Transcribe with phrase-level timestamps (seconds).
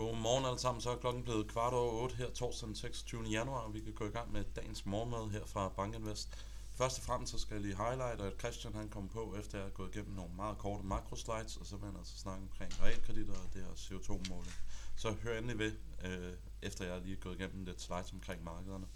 [0.00, 3.22] Godmorgen alle sammen, så er klokken blevet kvart over 8 her torsdag den 26.
[3.22, 6.28] januar, og vi kan gå i gang med dagens morgenmad her fra Bankinvest.
[6.74, 9.64] Først og fremmest så skal jeg lige highlight, at Christian han kom på, efter jeg
[9.64, 13.34] har gået igennem nogle meget korte makroslides, og så vil han altså snakke omkring realkreditter
[13.34, 14.54] og det her CO2-måling.
[14.96, 15.72] Så hør endelig ved,
[16.04, 16.32] øh,
[16.62, 18.86] efter jeg lige er gået igennem lidt slides omkring markederne.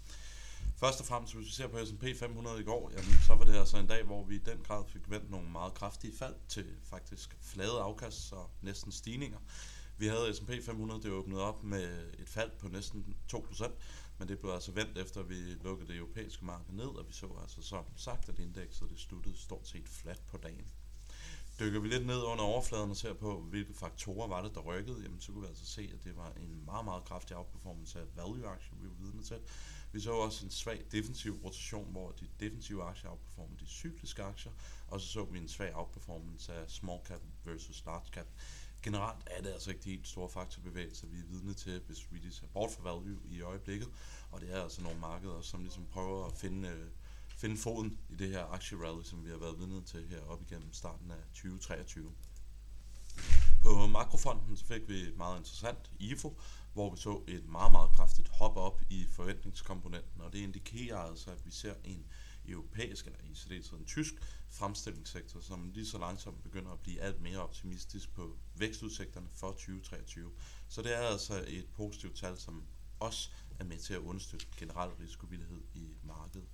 [0.75, 3.55] Først og fremmest, hvis vi ser på S&P 500 i går, jamen, så var det
[3.55, 6.65] altså en dag, hvor vi i den grad fik vendt nogle meget kraftige fald til
[6.83, 9.39] faktisk flade afkast og næsten stigninger.
[9.97, 13.71] Vi havde S&P 500, det åbnede op med et fald på næsten 2%,
[14.17, 17.13] men det blev altså vendt efter, at vi lukkede det europæiske marked ned, og vi
[17.13, 20.65] så altså som sagt, at indekset det sluttede stort set fladt på dagen.
[21.59, 25.03] Dykker vi lidt ned under overfladen og ser på, hvilke faktorer var det, der rykkede,
[25.03, 28.05] jamen så kunne vi altså se, at det var en meget, meget kraftig outperformance af
[28.15, 29.39] value-aktier, vi var vidne til.
[29.91, 34.51] Vi så også en svag defensiv rotation, hvor de defensive aktier outperformede de cykliske aktier,
[34.87, 38.27] og så så vi en svag outperformance af small cap versus large cap
[38.85, 42.17] generelt er det altså ikke de helt store faktorbevægelser, vi er vidne til, hvis vi
[42.17, 43.89] lige ser bort fra value i øjeblikket.
[44.31, 46.87] Og det er altså nogle markeder, som ligesom prøver at finde, øh,
[47.37, 50.73] finde foden i det her aktierally, som vi har været vidne til her op igennem
[50.73, 52.11] starten af 2023.
[53.63, 56.37] På makrofonden så fik vi et meget interessant IFO,
[56.73, 61.31] hvor vi så et meget, meget kraftigt hop op i forventningskomponenten, og det indikerer altså,
[61.31, 62.05] at vi ser en
[62.49, 64.13] europæisk, eller i særdeleshed en tysk
[64.49, 70.31] fremstillingssektor, som lige så langsomt begynder at blive alt mere optimistisk på vækstudsigterne for 2023.
[70.67, 72.63] Så det er altså et positivt tal, som
[72.99, 73.29] også
[73.59, 76.47] er med til at understøtte generel risikovillighed i markedet.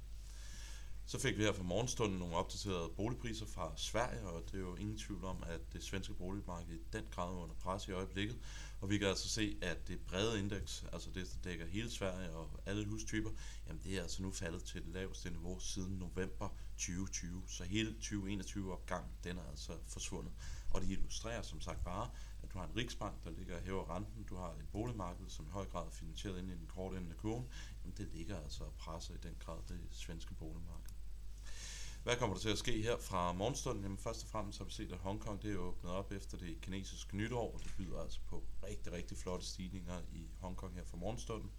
[1.06, 4.76] Så fik vi her fra morgenstunden nogle opdaterede boligpriser fra Sverige, og det er jo
[4.76, 8.38] ingen tvivl om, at det svenske boligmarked i den grad er under pres i øjeblikket.
[8.82, 12.32] Og vi kan altså se, at det brede indeks, altså det, der dækker hele Sverige
[12.32, 13.30] og alle hustyper,
[13.68, 17.44] jamen det er altså nu faldet til det laveste niveau siden november 2020.
[17.48, 20.34] Så hele 2021-opgang, den er altså forsvundet.
[20.70, 22.10] Og det illustrerer som sagt bare,
[22.54, 25.50] du har en riksbank, der ligger og hæver renten, du har et boligmarked, som i
[25.50, 27.48] høj grad er finansieret ind i den korte ende af kurven,
[27.84, 30.92] jamen det ligger altså og presser i den grad det svenske boligmarked.
[32.04, 33.84] Hvad kommer der til at ske her fra morgenstunden?
[33.84, 36.62] Jamen først og fremmest har vi set, at Hongkong det er åbnet op efter det
[36.62, 37.54] kinesiske nytår.
[37.54, 41.52] og Det byder altså på rigtig, rigtig flotte stigninger i Hongkong her fra morgenstunden.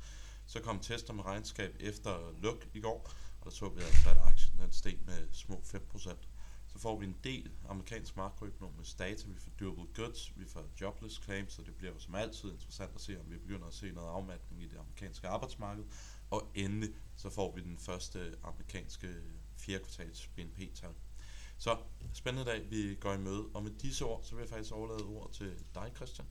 [0.47, 3.11] Så kom tester med regnskab efter luk i går,
[3.41, 6.32] og der så vi altså, at aktien den steg med små 5%.
[6.73, 11.21] Så får vi en del amerikansk makroøkonomisk data, vi får durable goods, vi får jobless
[11.25, 13.93] claims, så det bliver jo som altid interessant at se, om vi begynder at se
[13.93, 15.85] noget afmatning i det amerikanske arbejdsmarked.
[16.31, 19.09] Og endelig så får vi den første amerikanske
[19.57, 20.95] fjerde kvartals BNP-tal.
[21.59, 21.77] Så
[22.13, 23.47] spændende dag, vi går i møde.
[23.55, 26.29] Og med disse ord, så vil jeg faktisk overlade ordet til dig, Christian.